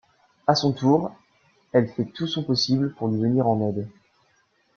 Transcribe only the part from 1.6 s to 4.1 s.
elle fait tout son possible pour lui venir en aide.